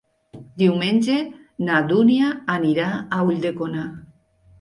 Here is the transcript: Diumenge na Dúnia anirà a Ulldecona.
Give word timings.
Diumenge 0.59 1.17
na 1.67 1.81
Dúnia 1.91 2.31
anirà 2.53 2.87
a 2.95 3.21
Ulldecona. 3.27 3.85